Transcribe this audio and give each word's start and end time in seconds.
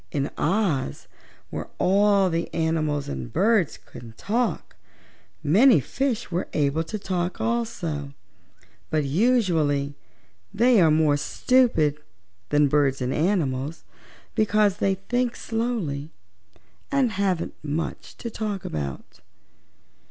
In 0.11 0.29
Oz, 0.35 1.07
where 1.51 1.67
all 1.77 2.31
the 2.31 2.51
animals 2.55 3.07
and 3.07 3.31
birds 3.31 3.77
can 3.77 4.13
talk, 4.17 4.75
many 5.43 5.79
fishes 5.79 6.33
are 6.33 6.47
able 6.53 6.83
to 6.85 6.97
talk 6.97 7.39
also, 7.39 8.15
but 8.89 9.03
usually 9.05 9.93
they 10.51 10.81
are 10.81 10.89
more 10.89 11.17
stupid 11.17 11.99
than 12.49 12.67
birds 12.67 12.99
and 12.99 13.13
animals 13.13 13.83
because 14.33 14.77
they 14.77 14.95
think 14.95 15.35
slowly 15.35 16.09
and 16.91 17.11
haven't 17.11 17.53
much 17.61 18.17
to 18.17 18.31
talk 18.31 18.65
about. 18.65 19.19